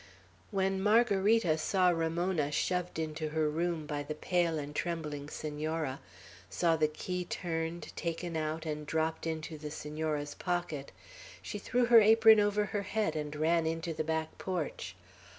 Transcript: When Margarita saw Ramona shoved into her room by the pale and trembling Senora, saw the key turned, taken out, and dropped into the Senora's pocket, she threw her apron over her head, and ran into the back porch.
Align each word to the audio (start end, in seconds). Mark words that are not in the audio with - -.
When 0.49 0.81
Margarita 0.81 1.59
saw 1.59 1.89
Ramona 1.89 2.51
shoved 2.51 2.97
into 2.97 3.29
her 3.29 3.47
room 3.47 3.85
by 3.85 4.01
the 4.01 4.15
pale 4.15 4.57
and 4.57 4.75
trembling 4.75 5.29
Senora, 5.29 5.99
saw 6.49 6.75
the 6.75 6.87
key 6.87 7.23
turned, 7.23 7.95
taken 7.95 8.35
out, 8.35 8.65
and 8.65 8.87
dropped 8.87 9.27
into 9.27 9.59
the 9.59 9.69
Senora's 9.69 10.33
pocket, 10.33 10.91
she 11.43 11.59
threw 11.59 11.85
her 11.85 12.01
apron 12.01 12.39
over 12.39 12.65
her 12.65 12.81
head, 12.81 13.15
and 13.15 13.35
ran 13.35 13.67
into 13.67 13.93
the 13.93 14.03
back 14.03 14.39
porch. 14.39 14.95